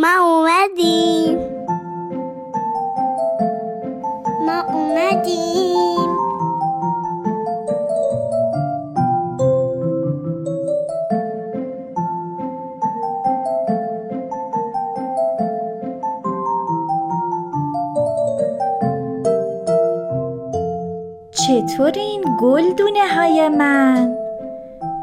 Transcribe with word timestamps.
ما 0.00 0.08
اومدیم 0.24 1.38
ما 4.46 4.60
اومدیم 4.74 6.16
چطورین 21.30 22.24
گلدونه 22.40 23.08
های 23.14 23.48
من؟ 23.48 24.19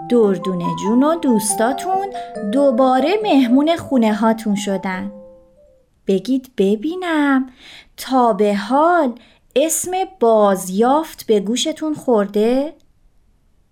دردونه 0.09 0.65
جون 0.83 1.03
و 1.03 1.15
دوستاتون 1.15 2.13
دوباره 2.51 3.09
مهمون 3.23 3.75
خونه 3.75 4.15
هاتون 4.15 4.55
شدن 4.55 5.11
بگید 6.07 6.51
ببینم 6.57 7.49
تا 7.97 8.33
به 8.33 8.55
حال 8.55 9.13
اسم 9.55 9.91
بازیافت 10.19 11.25
به 11.25 11.39
گوشتون 11.39 11.93
خورده؟ 11.93 12.73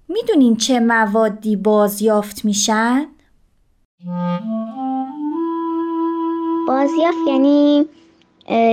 می‌دونین 0.08 0.56
چه 0.56 0.80
موادی 0.80 1.56
بازیافت 1.56 2.46
میشن؟ 2.46 3.06
بازیافت 6.68 7.18
یعنی 7.28 7.86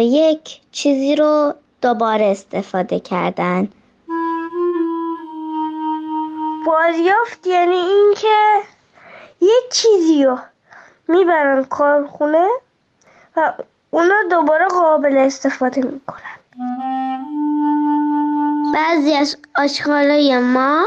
یک 0.02 0.60
چیزی 0.72 1.16
رو 1.16 1.54
دوباره 1.82 2.24
استفاده 2.24 3.00
کردن 3.00 3.68
بازیافت 6.66 7.46
یعنی 7.46 7.74
اینکه 7.74 8.36
یک 9.40 9.72
چیزی 9.72 10.24
رو 10.24 10.38
می‌برن 11.08 11.64
کارخونه 11.64 12.48
و 13.36 13.52
اونا 13.90 14.14
دوباره 14.30 14.66
قابل 14.68 15.16
استفاده 15.16 15.80
می‌کنن. 15.80 16.18
بعضی 18.74 19.14
از 19.14 19.36
آشغالای 19.56 20.38
ما 20.38 20.84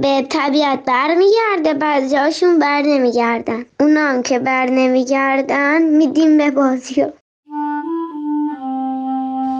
به 0.00 0.26
طبیعت 0.30 0.84
برمیگرده 0.84 1.74
بعضی 1.74 2.16
هاشون 2.16 2.58
بر 2.58 2.82
نمیگردن. 2.82 3.66
اونا 3.80 4.00
هم 4.00 4.22
که 4.22 4.38
بر 4.38 4.66
نمیگردن 4.66 5.82
میدیم 5.82 6.38
به 6.38 6.50
بازیافت. 6.50 7.19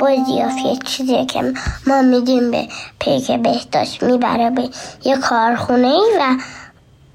بازیافت 0.01 0.59
یه 0.59 0.79
چیزیه 0.85 1.27
که 1.27 1.55
ما 1.87 2.03
میدیم 2.03 2.51
به 2.51 2.69
پیک 2.99 3.31
بهداشت 3.31 4.03
می‌بره 4.03 4.51
به 4.51 4.69
یه 5.05 5.17
کارخونه 5.17 5.89
ای 5.89 6.19
و 6.21 6.37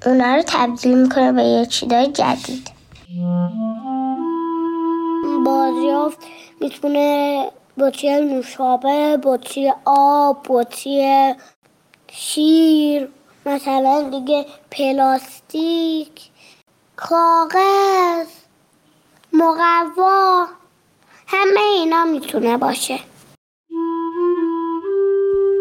اونا 0.06 0.34
رو 0.34 0.42
تبدیل 0.46 0.98
می‌کنه 0.98 1.32
به 1.32 1.42
یه 1.42 1.66
چیزای 1.66 2.06
جدید. 2.06 2.70
بازیافت 5.44 6.18
می‌تونه 6.60 7.50
بطری 7.78 8.24
نوشابه 8.24 9.18
بطری 9.22 9.72
آب 9.84 10.46
بطری 10.48 11.34
شیر 12.12 13.08
مثلا 13.46 14.02
دیگه 14.10 14.46
پلاستیک 14.70 16.30
کاغذ 16.96 18.26
مقوا. 19.32 20.46
می‌تونه 22.06 22.56
باشه. 22.56 22.98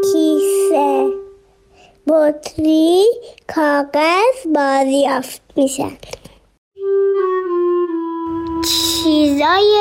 کیسه. 0.03 1.09
بطری 2.07 3.05
کاغذ 3.55 4.47
بازیافت 4.55 5.41
میشن 5.55 5.97
چیزای 8.65 9.75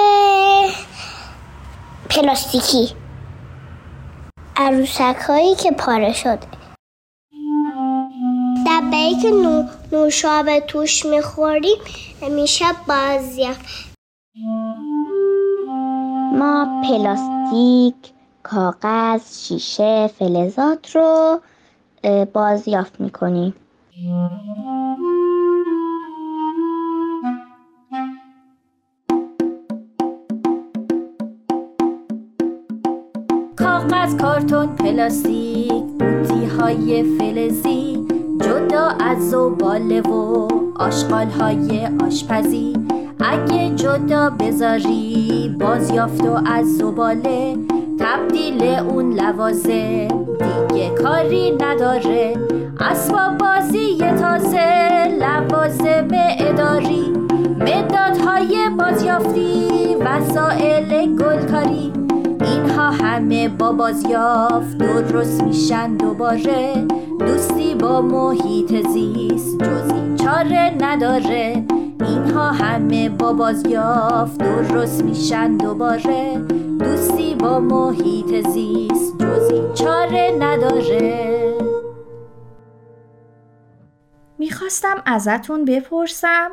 پلاستیکی. 2.10 2.88
عروسک 4.56 5.16
هایی 5.28 5.54
که 5.54 5.70
پاره 5.70 6.12
شده. 6.12 6.46
دبه 8.66 9.22
که 9.22 9.30
نو، 9.30 9.64
نوشابه 9.92 10.60
توش 10.60 11.06
می‌خوریم 11.06 11.78
میشه 12.30 12.64
بازیافت. 12.88 13.93
پلاستیک، 16.84 18.12
کاغذ، 18.42 19.38
شیشه، 19.38 20.06
فلزات 20.06 20.96
رو 20.96 21.40
بازیافت 22.32 23.00
می‌کنیم. 23.00 23.54
کاغذ 33.56 34.16
کارتون 34.16 34.66
پلاستیک 34.66 35.84
بوتی 35.98 36.44
های 36.44 37.18
فلزی 37.18 38.06
جدا 38.40 38.88
از 39.00 39.30
زباله 39.30 40.00
و 40.00 40.48
آشغال 40.76 41.26
های 41.26 41.88
آشپزی. 42.06 42.93
اگه 43.26 43.70
جدا 43.70 44.30
بذاری 44.30 45.56
بازیافت 45.60 46.24
و 46.24 46.40
از 46.46 46.76
زباله 46.76 47.56
تبدیل 47.98 48.62
اون 48.62 49.12
لوازه 49.12 50.08
دیگه 50.68 50.90
کاری 51.02 51.50
نداره. 51.60 52.36
اسباب 52.80 53.38
بازی 53.38 53.98
تازه 53.98 55.04
لوازم 55.20 56.08
اداری. 56.38 57.12
مدادهای 57.60 58.68
بازیافتی 58.78 59.68
وسایل 60.00 61.16
گلکاری. 61.16 61.92
اینها 62.44 62.90
همه 62.90 63.48
با 63.48 63.72
بازیافت 63.72 64.78
درست 64.78 65.42
میشن 65.42 65.96
دوباره. 65.96 66.86
دوستی 67.18 67.74
با 67.74 68.02
محیط 68.02 68.88
زیست 68.88 69.62
جز 69.64 69.92
این 69.92 70.16
چاره 70.16 70.76
نداره. 70.80 71.64
اینها 72.00 72.52
همه 72.52 73.08
با 73.08 73.32
بازیافت 73.32 74.38
درست 74.38 75.04
میشن 75.04 75.56
دوباره 75.56 76.38
دوستی 76.78 77.34
با 77.34 77.60
محیط 77.60 78.48
زیست 78.48 79.18
جز 79.18 79.50
این 79.50 79.74
چاره 79.74 80.36
نداره 80.40 81.54
می‌خواستم 84.38 85.02
ازتون 85.06 85.64
بپرسم 85.64 86.50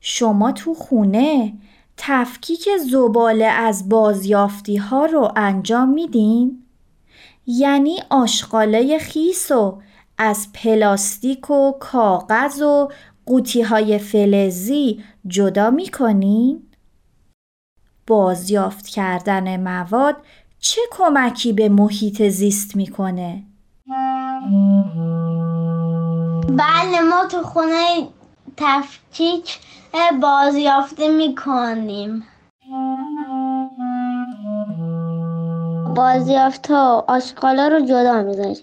شما 0.00 0.52
تو 0.52 0.74
خونه 0.74 1.52
تفکیک 1.96 2.68
زباله 2.90 3.44
از 3.44 3.88
بازیافتی 3.88 4.76
ها 4.76 5.06
رو 5.06 5.32
انجام 5.36 5.88
میدین؟ 5.88 6.62
یعنی 7.46 7.98
آشغاله 8.10 8.98
خیس 8.98 9.50
و 9.50 9.78
از 10.18 10.48
پلاستیک 10.52 11.50
و 11.50 11.72
کاغذ 11.80 12.62
و 12.62 12.88
قوطی 13.26 13.62
های 13.62 13.98
فلزی 13.98 15.04
جدا 15.26 15.70
می‌کنین؟ 15.70 16.62
بازیافت 18.06 18.86
کردن 18.86 19.60
مواد 19.60 20.16
چه 20.58 20.80
کمکی 20.90 21.52
به 21.52 21.68
محیط 21.68 22.22
زیست 22.22 22.76
می‌کنه؟ 22.76 23.42
بله 26.48 27.00
ما 27.10 27.26
تو 27.30 27.42
خونه 27.42 28.08
تفکیک 28.56 29.58
بازیافته 30.22 31.08
می‌کنیم 31.08 32.22
بازیافت 35.96 36.70
ها 36.70 37.04
آشغالا 37.08 37.68
رو 37.68 37.80
جدا 37.80 38.22
می‌ذاریم 38.22 38.56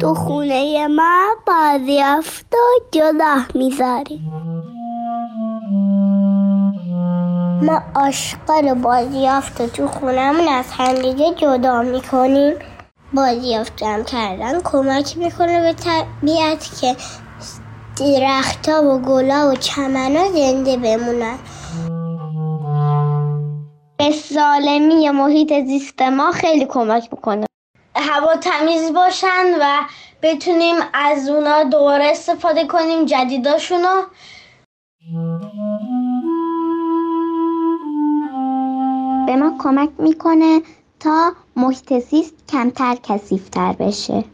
تو 0.00 0.14
خونه 0.14 0.86
ما 0.86 1.24
بازیافت 1.46 2.46
رو 2.52 2.88
جدا 2.90 3.34
می‌ذاریم 3.54 4.32
ما 7.62 7.82
آشغال 7.94 8.74
بازیافت 8.74 9.66
تو 9.66 9.88
خونمون 9.88 10.48
از 10.48 10.64
همدیگه 10.70 11.34
جدا 11.34 11.82
می‌کنیم. 11.82 12.54
بازیافت 13.14 13.76
جمع 13.76 14.02
کردن 14.02 14.60
کمک 14.60 15.18
می‌کنه 15.18 15.60
به 15.60 15.72
طبیعت 15.72 16.80
که 16.80 16.96
درختها 17.98 18.82
و 18.82 18.98
گلا 18.98 19.50
و 19.50 19.54
چمنا 19.54 20.28
زنده 20.28 20.76
بمونن. 20.76 21.38
به 23.98 24.10
سالمی 24.10 25.10
محیط 25.10 25.66
زیست 25.66 26.02
ما 26.02 26.32
خیلی 26.32 26.66
کمک 26.66 27.08
می‌کنه. 27.12 27.46
هوا 27.96 28.36
تمیز 28.36 28.92
باشن 28.92 29.54
و 29.60 29.80
بتونیم 30.22 30.76
از 30.94 31.28
اونا 31.28 31.62
دوباره 31.62 32.04
استفاده 32.04 32.66
کنیم 32.66 33.04
جدیداشونو. 33.04 34.02
به 39.26 39.36
ما 39.36 39.54
کمک 39.58 39.90
می‌کنه 39.98 40.62
تا 41.00 41.32
محیط 41.56 41.98
زیست 41.98 42.34
کمتر 42.48 42.96
کثیفتر 43.02 43.72
بشه. 43.72 44.24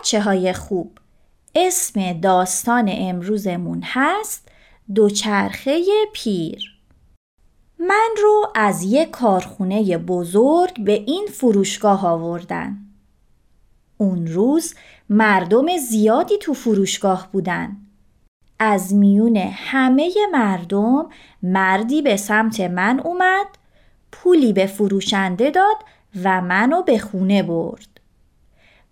بچه 0.00 0.20
های 0.20 0.52
خوب. 0.52 0.98
اسم 1.54 2.20
داستان 2.20 2.90
امروزمون 2.92 3.82
هست 3.84 4.48
دوچرخه 4.94 5.84
پیر. 6.12 6.62
من 7.78 8.08
رو 8.22 8.46
از 8.54 8.82
یک 8.82 9.10
کارخونه 9.10 9.98
بزرگ 9.98 10.84
به 10.84 10.92
این 10.92 11.28
فروشگاه 11.32 12.06
آوردن. 12.06 12.76
اون 13.98 14.26
روز 14.26 14.74
مردم 15.10 15.76
زیادی 15.76 16.38
تو 16.38 16.54
فروشگاه 16.54 17.28
بودن. 17.32 17.76
از 18.58 18.94
میون 18.94 19.36
همه 19.36 20.12
مردم 20.32 21.06
مردی 21.42 22.02
به 22.02 22.16
سمت 22.16 22.60
من 22.60 23.00
اومد 23.00 23.46
پولی 24.12 24.52
به 24.52 24.66
فروشنده 24.66 25.50
داد 25.50 25.76
و 26.24 26.40
منو 26.40 26.82
به 26.82 26.98
خونه 26.98 27.42
برد. 27.42 27.99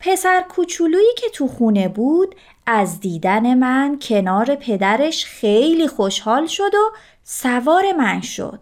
پسر 0.01 0.45
کوچولویی 0.49 1.15
که 1.17 1.29
تو 1.29 1.49
خونه 1.49 1.89
بود 1.89 2.35
از 2.67 3.01
دیدن 3.01 3.55
من 3.55 3.99
کنار 4.03 4.55
پدرش 4.55 5.25
خیلی 5.25 5.89
خوشحال 5.89 6.47
شد 6.47 6.75
و 6.75 6.93
سوار 7.23 7.93
من 7.93 8.21
شد. 8.21 8.61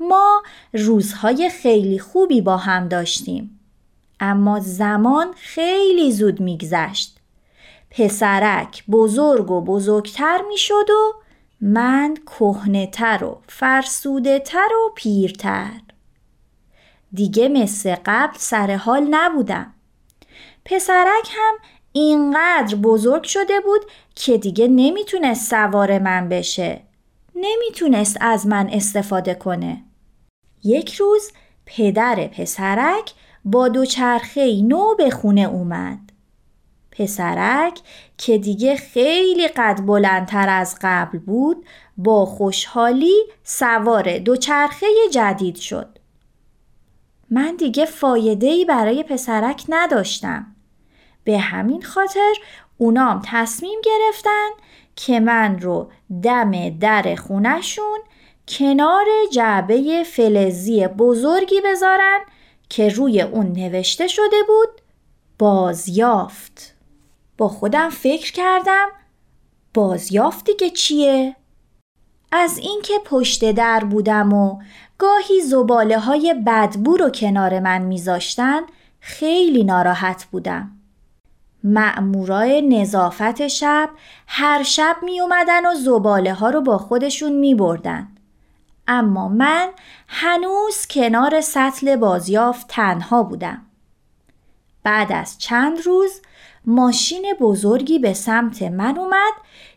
ما 0.00 0.42
روزهای 0.72 1.50
خیلی 1.50 1.98
خوبی 1.98 2.40
با 2.40 2.56
هم 2.56 2.88
داشتیم. 2.88 3.60
اما 4.20 4.60
زمان 4.60 5.34
خیلی 5.36 6.12
زود 6.12 6.40
میگذشت. 6.40 7.20
پسرک 7.90 8.84
بزرگ 8.90 9.50
و 9.50 9.60
بزرگتر 9.60 10.42
می‌شد 10.48 10.90
و 10.90 11.14
من 11.60 12.16
کهنهتر 12.26 13.24
و 13.24 13.40
فرسوده 13.48 14.38
تر 14.38 14.68
و 14.86 14.92
پیرتر. 14.94 15.80
دیگه 17.12 17.48
مثل 17.48 17.96
قبل 18.06 18.38
سر 18.38 18.76
حال 18.76 19.06
نبودم. 19.10 19.74
پسرک 20.70 21.28
هم 21.32 21.54
اینقدر 21.92 22.76
بزرگ 22.76 23.22
شده 23.22 23.60
بود 23.60 23.80
که 24.14 24.38
دیگه 24.38 24.68
نمی‌تونست 24.68 25.50
سوار 25.50 25.98
من 25.98 26.28
بشه. 26.28 26.80
نمی‌تونست 27.34 28.16
از 28.20 28.46
من 28.46 28.68
استفاده 28.72 29.34
کنه. 29.34 29.84
یک 30.64 30.94
روز 30.94 31.32
پدر 31.66 32.26
پسرک 32.26 33.12
با 33.44 33.68
دوچرخه 33.68 34.62
نو 34.62 34.94
به 34.94 35.10
خونه 35.10 35.40
اومد. 35.40 35.98
پسرک 36.92 37.80
که 38.18 38.38
دیگه 38.38 38.76
خیلی 38.76 39.48
قد 39.48 39.80
بلندتر 39.86 40.48
از 40.48 40.76
قبل 40.82 41.18
بود 41.18 41.66
با 41.96 42.26
خوشحالی 42.26 43.16
سوار 43.44 44.18
دوچرخه 44.18 44.86
جدید 45.12 45.56
شد. 45.56 45.98
من 47.30 47.56
دیگه 47.56 47.84
فایده 47.84 48.64
برای 48.64 49.02
پسرک 49.02 49.64
نداشتم. 49.68 50.56
به 51.30 51.38
همین 51.38 51.82
خاطر 51.82 52.34
اونام 52.78 53.22
تصمیم 53.24 53.80
گرفتن 53.84 54.48
که 54.96 55.20
من 55.20 55.58
رو 55.60 55.90
دم 56.22 56.78
در 56.78 57.14
خونشون 57.14 57.98
کنار 58.48 59.06
جعبه 59.32 60.04
فلزی 60.04 60.86
بزرگی 60.86 61.60
بذارن 61.64 62.18
که 62.68 62.88
روی 62.88 63.20
اون 63.20 63.52
نوشته 63.52 64.06
شده 64.06 64.36
بود 64.46 64.68
بازیافت 65.38 66.74
با 67.38 67.48
خودم 67.48 67.90
فکر 67.90 68.32
کردم 68.32 68.88
بازیافت 69.74 70.44
دیگه 70.44 70.70
چیه؟ 70.70 71.36
از 72.32 72.58
اینکه 72.58 72.94
پشت 73.04 73.52
در 73.52 73.84
بودم 73.84 74.32
و 74.32 74.58
گاهی 74.98 75.40
زباله 75.40 75.98
های 75.98 76.34
بدبو 76.46 76.96
رو 76.96 77.10
کنار 77.10 77.60
من 77.60 77.82
میذاشتن 77.82 78.60
خیلی 79.00 79.64
ناراحت 79.64 80.24
بودم. 80.24 80.79
مأمورای 81.64 82.62
نظافت 82.62 83.46
شب 83.46 83.90
هر 84.26 84.62
شب 84.62 84.96
می 85.02 85.20
اومدن 85.20 85.66
و 85.66 85.74
زباله 85.74 86.34
ها 86.34 86.50
رو 86.50 86.60
با 86.60 86.78
خودشون 86.78 87.32
می 87.32 87.54
بردن. 87.54 88.08
اما 88.88 89.28
من 89.28 89.68
هنوز 90.08 90.86
کنار 90.90 91.40
سطل 91.40 91.96
بازیافت 91.96 92.68
تنها 92.68 93.22
بودم. 93.22 93.62
بعد 94.82 95.12
از 95.12 95.38
چند 95.38 95.86
روز 95.86 96.20
ماشین 96.64 97.34
بزرگی 97.40 97.98
به 97.98 98.14
سمت 98.14 98.62
من 98.62 98.98
اومد 98.98 99.32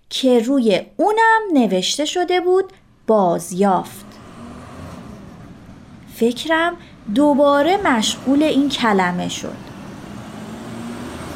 که 0.10 0.40
روی 0.40 0.82
اونم 0.98 1.42
نوشته 1.54 2.06
شده 2.06 2.42
بود 2.42 2.74
بازیافت. 3.08 4.06
فکرم 6.16 6.78
دوباره 7.16 7.78
مشغول 7.78 8.44
این 8.44 8.70
کلمه 8.70 9.30
شد. 9.30 9.73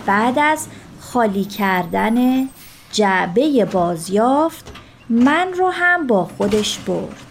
بعد 0.08 0.40
از 0.40 0.68
خالی 1.00 1.46
کردن 1.46 2.48
جعبه 2.92 3.66
بازیافت 3.66 4.74
من 5.10 5.54
رو 5.54 5.70
هم 5.70 6.08
با 6.08 6.26
خودش 6.38 6.80
برد. 6.80 7.26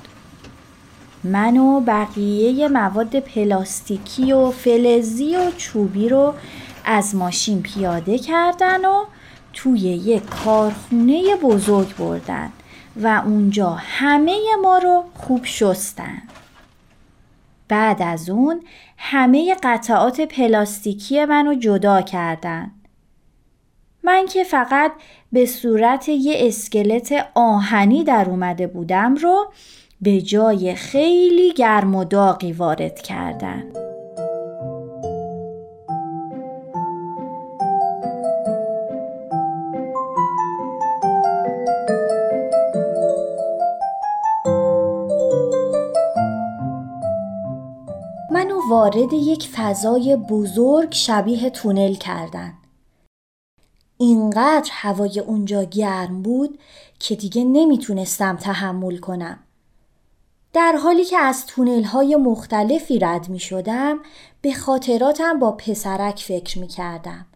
من 1.25 1.57
و 1.57 1.81
بقیه 1.81 2.69
مواد 2.69 3.21
پلاستیکی 3.21 4.33
و 4.33 4.51
فلزی 4.51 5.37
و 5.37 5.51
چوبی 5.57 6.09
رو 6.09 6.35
از 6.85 7.15
ماشین 7.15 7.63
پیاده 7.63 8.19
کردن 8.19 8.85
و 8.85 9.05
توی 9.53 9.81
یک 9.81 10.23
کارخونه 10.45 11.37
بزرگ 11.37 11.97
بردن 11.97 12.53
و 13.03 13.23
اونجا 13.27 13.71
همه 13.71 14.41
ما 14.63 14.79
رو 14.79 15.05
خوب 15.15 15.45
شستن. 15.45 16.23
بعد 17.69 18.03
از 18.03 18.31
اون 18.31 18.63
همه 18.99 19.57
قطعات 19.63 20.21
پلاستیکی 20.21 21.25
منو 21.25 21.55
جدا 21.55 22.03
کردن. 22.03 22.73
من 24.05 24.27
که 24.27 24.45
فقط 24.45 24.93
به 25.33 25.47
صورت 25.47 26.09
یه 26.09 26.37
اسکلت 26.39 27.27
آهنی 27.35 28.05
در 28.05 28.27
اومده 28.29 28.67
بودم 28.67 29.15
رو 29.15 29.53
به 30.01 30.23
جای 30.23 30.75
خیلی 30.75 31.53
گرم 31.53 31.95
و 31.95 32.05
داغی 32.05 32.53
وارد 32.53 33.03
کردن. 33.03 33.86
وارد 48.87 49.13
یک 49.13 49.49
فضای 49.49 50.17
بزرگ 50.17 50.93
شبیه 50.93 51.51
تونل 51.51 51.95
کردن. 51.95 52.55
اینقدر 53.99 54.71
هوای 54.73 55.21
اونجا 55.21 55.65
گرم 55.65 56.23
بود 56.23 56.59
که 56.99 57.17
دیگه 57.17 57.45
نمی‌تونستم 57.45 58.37
تحمل 58.37 58.97
کنم. 58.97 59.39
در 60.53 60.73
حالی 60.83 61.05
که 61.05 61.19
از 61.19 61.47
تونل 61.47 61.83
های 61.83 62.17
مختلفی 62.17 62.99
رد 62.99 63.29
می 63.29 63.39
شدم 63.39 63.99
به 64.43 64.53
خاطراتم 64.53 65.39
با 65.39 65.53
پسرک 65.53 66.21
فکر 66.21 66.59
می 66.59 66.69
کردم. 66.69 67.27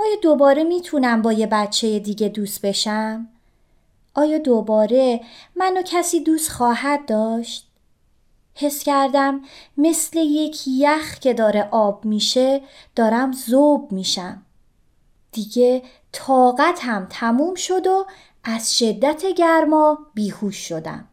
آیا 0.00 0.16
دوباره 0.22 0.64
می‌تونم 0.64 1.22
با 1.22 1.32
یه 1.32 1.46
بچه 1.46 1.98
دیگه 1.98 2.28
دوست 2.28 2.66
بشم؟ 2.66 3.28
آیا 4.14 4.38
دوباره 4.38 5.20
منو 5.56 5.82
کسی 5.84 6.20
دوست 6.20 6.50
خواهد 6.50 7.06
داشت؟ 7.06 7.65
حس 8.58 8.82
کردم 8.82 9.40
مثل 9.76 10.18
یک 10.18 10.62
یخ 10.66 11.18
که 11.18 11.34
داره 11.34 11.68
آب 11.70 12.04
میشه 12.04 12.62
دارم 12.96 13.32
زوب 13.32 13.92
میشم. 13.92 14.42
دیگه 15.32 15.82
طاقتم 16.12 17.06
تموم 17.10 17.54
شد 17.54 17.86
و 17.86 18.06
از 18.44 18.78
شدت 18.78 19.26
گرما 19.26 19.98
بیهوش 20.14 20.68
شدم. 20.68 21.08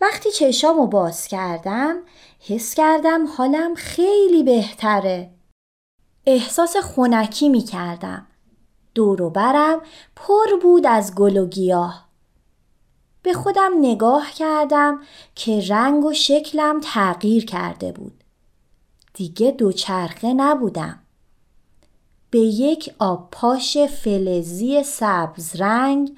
وقتی 0.00 0.30
چشامو 0.30 0.86
باز 0.86 1.26
کردم 1.26 1.96
حس 2.40 2.74
کردم 2.74 3.26
حالم 3.26 3.74
خیلی 3.74 4.42
بهتره. 4.42 5.30
احساس 6.26 6.76
خونکی 6.76 7.48
می 7.48 7.60
کردم. 7.60 8.26
دور 8.94 9.30
برم 9.30 9.80
پر 10.16 10.56
بود 10.62 10.86
از 10.86 11.14
گل 11.14 11.36
و 11.36 11.46
گیاه. 11.46 12.05
به 13.26 13.32
خودم 13.32 13.72
نگاه 13.80 14.30
کردم 14.30 15.00
که 15.34 15.60
رنگ 15.68 16.04
و 16.04 16.12
شکلم 16.12 16.80
تغییر 16.80 17.44
کرده 17.44 17.92
بود. 17.92 18.24
دیگه 19.14 19.50
دوچرخه 19.50 20.34
نبودم. 20.34 20.98
به 22.30 22.38
یک 22.38 22.94
آب 22.98 23.28
پاش 23.32 23.78
فلزی 23.78 24.82
سبز 24.82 25.56
رنگ 25.56 26.16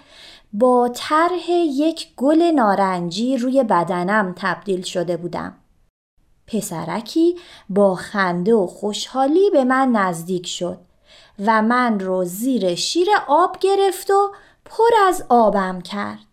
با 0.53 0.91
طرح 0.95 1.51
یک 1.51 2.09
گل 2.17 2.43
نارنجی 2.43 3.37
روی 3.37 3.65
بدنم 3.65 4.35
تبدیل 4.37 4.83
شده 4.83 5.17
بودم. 5.17 5.57
پسرکی 6.47 7.37
با 7.69 7.95
خنده 7.95 8.55
و 8.55 8.67
خوشحالی 8.67 9.51
به 9.51 9.65
من 9.65 9.89
نزدیک 9.89 10.47
شد 10.47 10.79
و 11.47 11.63
من 11.63 12.01
رو 12.01 12.25
زیر 12.25 12.75
شیر 12.75 13.09
آب 13.29 13.59
گرفت 13.61 14.11
و 14.11 14.33
پر 14.65 15.09
از 15.09 15.25
آبم 15.29 15.81
کرد. 15.81 16.28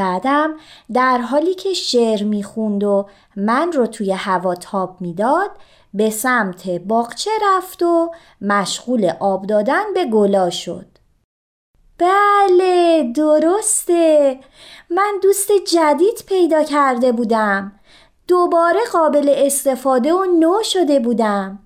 بعدم 0.00 0.54
در 0.92 1.18
حالی 1.18 1.54
که 1.54 1.74
شعر 1.74 2.22
می‌خوند 2.22 2.84
و 2.84 3.08
من 3.36 3.72
رو 3.72 3.86
توی 3.86 4.12
هوا 4.12 4.54
تاب 4.54 4.96
می‌داد 5.00 5.50
به 5.94 6.10
سمت 6.10 6.68
باغچه 6.70 7.30
رفت 7.42 7.82
و 7.82 8.10
مشغول 8.40 9.12
آب 9.20 9.46
دادن 9.46 9.94
به 9.94 10.04
گلا 10.04 10.50
شد. 10.50 10.86
بله 11.98 13.12
درسته. 13.16 14.40
من 14.90 15.14
دوست 15.22 15.50
جدید 15.52 16.24
پیدا 16.28 16.62
کرده 16.62 17.12
بودم. 17.12 17.72
دوباره 18.28 18.80
قابل 18.92 19.34
استفاده 19.36 20.12
و 20.12 20.24
نو 20.24 20.62
شده 20.62 21.00
بودم. 21.00 21.58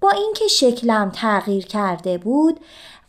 با 0.00 0.10
اینکه 0.10 0.48
شکلم 0.48 1.10
تغییر 1.14 1.66
کرده 1.66 2.18
بود 2.18 2.60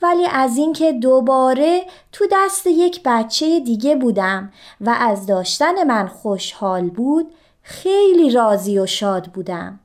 ولی 0.02 0.28
از 0.32 0.58
اینکه 0.58 0.94
دوباره 0.94 1.82
تو 2.12 2.26
دست 2.32 2.68
یک 2.68 3.02
بچه 3.06 3.60
دیگه 3.60 3.96
بودم 3.96 4.52
و 4.82 4.96
از 5.00 5.26
داشتن 5.26 5.84
من 5.84 6.08
خوشحال 6.08 6.90
بود 6.90 7.34
خیلی 7.62 8.32
راضی 8.32 8.80
و 8.80 8.86
شاد 8.86 9.26
بودم. 9.26 9.80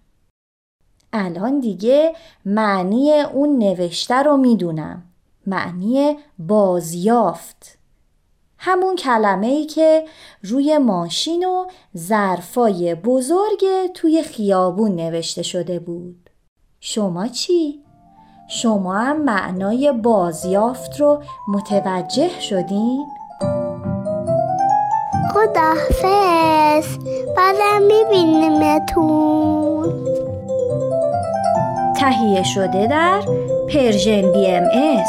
الان 1.12 1.60
دیگه 1.60 2.14
معنی 2.44 3.20
اون 3.20 3.58
نوشته 3.58 4.14
رو 4.14 4.36
می‌دونم. 4.36 5.02
معنی 5.46 6.16
بازیافت. 6.38 7.78
همون 8.58 8.96
کلمه 8.96 9.46
ای 9.46 9.66
که 9.66 10.04
روی 10.42 10.78
ماشین 10.78 11.44
و 11.44 11.66
ظرفای 11.96 12.94
بزرگ 12.94 13.92
توی 13.94 14.22
خیابون 14.22 14.96
نوشته 14.96 15.42
شده 15.42 15.78
بود. 15.78 16.30
شما 16.80 17.28
چی؟ 17.28 17.84
شما 18.48 18.94
هم 18.94 19.22
معنای 19.22 19.92
بازیافت 19.92 21.00
رو 21.00 21.22
متوجه 21.48 22.40
شدین؟ 22.40 23.06
خداحافظ. 25.32 26.98
بعدم 27.36 27.82
میبینیمتون. 27.82 29.92
تهیه 31.96 32.42
شده 32.42 32.86
در 32.86 33.20
Persian 33.74 34.32
BMS. 34.32 35.08